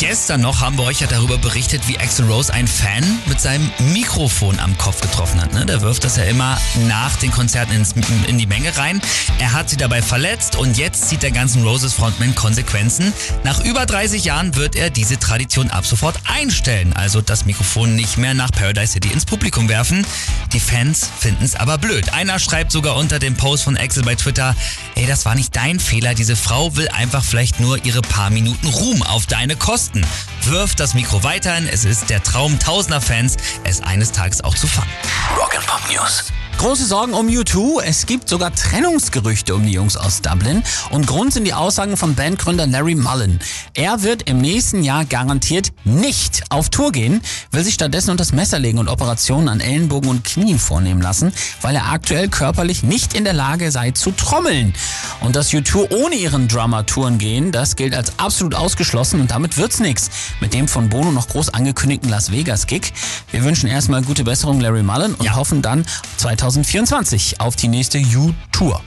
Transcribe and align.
Gestern 0.00 0.40
noch 0.40 0.62
haben 0.62 0.78
wir 0.78 0.84
euch 0.84 1.00
ja 1.02 1.06
darüber 1.06 1.36
berichtet, 1.36 1.86
wie 1.86 1.98
Axel 1.98 2.24
Rose 2.24 2.50
einen 2.50 2.66
Fan 2.66 3.04
mit 3.26 3.38
seinem 3.38 3.70
Mikrofon 3.92 4.58
am 4.58 4.78
Kopf 4.78 5.02
getroffen 5.02 5.38
hat. 5.38 5.52
Ne? 5.52 5.66
Der 5.66 5.82
wirft 5.82 6.04
das 6.04 6.16
ja 6.16 6.24
immer 6.24 6.58
nach 6.88 7.16
den 7.16 7.30
Konzerten 7.30 7.74
ins, 7.74 7.92
in 8.26 8.38
die 8.38 8.46
Menge 8.46 8.74
rein. 8.78 9.02
Er 9.38 9.52
hat 9.52 9.68
sie 9.68 9.76
dabei 9.76 10.00
verletzt 10.00 10.56
und 10.56 10.78
jetzt 10.78 11.10
zieht 11.10 11.22
der 11.22 11.32
ganzen 11.32 11.62
Roses 11.64 11.92
Frontman 11.92 12.34
Konsequenzen. 12.34 13.12
Nach 13.44 13.62
über 13.62 13.84
30 13.84 14.24
Jahren 14.24 14.56
wird 14.56 14.74
er 14.74 14.88
diese 14.88 15.18
Tradition 15.18 15.68
ab 15.70 15.84
sofort 15.84 16.16
einstellen. 16.24 16.94
Also 16.94 17.20
das 17.20 17.44
Mikrofon 17.44 17.94
nicht 17.94 18.16
mehr 18.16 18.32
nach 18.32 18.52
Paradise 18.52 18.92
City 18.92 19.10
ins 19.10 19.26
Publikum 19.26 19.68
werfen. 19.68 20.06
Die 20.54 20.60
Fans 20.60 21.10
finden 21.18 21.44
es 21.44 21.56
aber 21.56 21.76
blöd. 21.76 22.14
Einer 22.14 22.38
schreibt 22.38 22.72
sogar 22.72 22.96
unter 22.96 23.18
dem 23.18 23.36
Post 23.36 23.64
von 23.64 23.76
Axel 23.76 24.02
bei 24.02 24.14
Twitter, 24.14 24.56
ey, 24.94 25.04
das 25.06 25.26
war 25.26 25.34
nicht 25.34 25.54
dein 25.54 25.78
Fehler. 25.78 26.14
Diese 26.14 26.36
Frau 26.36 26.74
will 26.76 26.88
einfach 26.88 27.22
vielleicht 27.22 27.60
nur 27.60 27.84
ihre 27.84 28.00
paar 28.00 28.30
Minuten 28.30 28.66
Ruhm 28.66 29.02
auf 29.02 29.26
deine 29.26 29.56
Kosten 29.56 29.89
Westen 29.90 30.06
wirft 30.44 30.80
das 30.80 30.94
Mikro 30.94 31.22
weiterhin. 31.22 31.68
Es 31.68 31.84
ist 31.84 32.10
der 32.10 32.22
Traum 32.22 32.58
tausender 32.58 33.00
Fans, 33.00 33.36
es 33.64 33.82
eines 33.82 34.12
Tages 34.12 34.42
auch 34.42 34.54
zu 34.54 34.66
fangen. 34.66 34.90
Rock'n'Pop 35.36 35.92
News. 35.92 36.24
Große 36.58 36.84
Sorgen 36.84 37.14
um 37.14 37.26
U2. 37.28 37.82
Es 37.82 38.04
gibt 38.04 38.28
sogar 38.28 38.54
Trennungsgerüchte 38.54 39.54
um 39.54 39.64
die 39.64 39.72
Jungs 39.72 39.96
aus 39.96 40.20
Dublin. 40.20 40.62
Und 40.90 41.06
Grund 41.06 41.32
sind 41.32 41.44
die 41.44 41.54
Aussagen 41.54 41.96
von 41.96 42.14
Bandgründer 42.14 42.66
Larry 42.66 42.94
Mullen. 42.94 43.40
Er 43.72 44.02
wird 44.02 44.28
im 44.28 44.42
nächsten 44.42 44.82
Jahr 44.82 45.06
garantiert 45.06 45.72
nicht 45.84 46.42
auf 46.50 46.68
Tour 46.68 46.92
gehen, 46.92 47.22
will 47.50 47.64
sich 47.64 47.72
stattdessen 47.72 48.10
unter 48.10 48.24
das 48.24 48.32
Messer 48.32 48.58
legen 48.58 48.78
und 48.78 48.88
Operationen 48.88 49.48
an 49.48 49.60
Ellenbogen 49.60 50.10
und 50.10 50.22
Knien 50.22 50.58
vornehmen 50.58 51.00
lassen, 51.00 51.32
weil 51.62 51.74
er 51.76 51.92
aktuell 51.92 52.28
körperlich 52.28 52.82
nicht 52.82 53.14
in 53.14 53.24
der 53.24 53.32
Lage 53.32 53.70
sei 53.70 53.92
zu 53.92 54.10
trommeln. 54.10 54.74
Und 55.20 55.36
dass 55.36 55.50
U2 55.50 55.90
ohne 55.90 56.14
ihren 56.14 56.48
Drummer 56.48 56.86
touren 56.86 57.18
gehen, 57.18 57.52
das 57.52 57.76
gilt 57.76 57.94
als 57.94 58.18
absolut 58.18 58.54
ausgeschlossen 58.54 59.20
und 59.20 59.30
damit 59.30 59.56
wird's 59.56 59.78
nichts 59.80 60.10
mit 60.40 60.54
dem 60.54 60.66
von 60.66 60.88
Bono 60.88 61.12
noch 61.12 61.28
groß 61.28 61.50
angekündigten 61.50 62.08
Las 62.08 62.32
Vegas 62.32 62.66
Gig. 62.66 62.92
Wir 63.30 63.44
wünschen 63.44 63.68
erstmal 63.68 64.02
gute 64.02 64.24
Besserung 64.24 64.60
Larry 64.60 64.82
Mullen 64.82 65.14
und 65.14 65.26
ja. 65.26 65.34
hoffen 65.34 65.62
dann 65.62 65.84
2024 66.16 67.40
auf 67.40 67.56
die 67.56 67.68
nächste 67.68 67.98
U-Tour. 67.98 68.82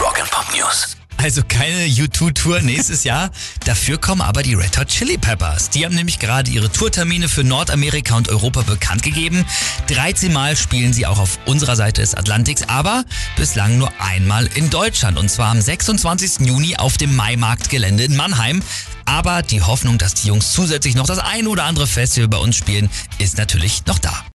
Rock'n'Pop 0.00 0.56
News. 0.56 0.97
Also 1.20 1.42
keine 1.46 1.84
U2-Tour 1.86 2.60
nächstes 2.60 3.02
Jahr. 3.02 3.30
Dafür 3.64 3.98
kommen 3.98 4.20
aber 4.20 4.44
die 4.44 4.54
Red 4.54 4.78
Hot 4.78 4.86
Chili 4.86 5.18
Peppers. 5.18 5.68
Die 5.68 5.84
haben 5.84 5.94
nämlich 5.94 6.20
gerade 6.20 6.48
ihre 6.48 6.70
Tourtermine 6.70 7.28
für 7.28 7.42
Nordamerika 7.42 8.16
und 8.16 8.28
Europa 8.28 8.62
bekannt 8.62 9.02
gegeben. 9.02 9.44
13 9.88 10.32
Mal 10.32 10.56
spielen 10.56 10.92
sie 10.92 11.06
auch 11.06 11.18
auf 11.18 11.40
unserer 11.44 11.74
Seite 11.74 12.02
des 12.02 12.14
Atlantiks, 12.14 12.62
aber 12.68 13.04
bislang 13.36 13.78
nur 13.78 13.92
einmal 13.98 14.48
in 14.54 14.70
Deutschland. 14.70 15.18
Und 15.18 15.28
zwar 15.28 15.50
am 15.50 15.60
26. 15.60 16.46
Juni 16.46 16.76
auf 16.76 16.96
dem 16.96 17.16
Maimarktgelände 17.16 18.04
in 18.04 18.14
Mannheim. 18.16 18.62
Aber 19.04 19.42
die 19.42 19.60
Hoffnung, 19.60 19.98
dass 19.98 20.14
die 20.14 20.28
Jungs 20.28 20.52
zusätzlich 20.52 20.94
noch 20.94 21.06
das 21.06 21.18
ein 21.18 21.48
oder 21.48 21.64
andere 21.64 21.88
Festival 21.88 22.28
bei 22.28 22.38
uns 22.38 22.54
spielen, 22.54 22.88
ist 23.18 23.38
natürlich 23.38 23.84
noch 23.86 23.98
da. 23.98 24.24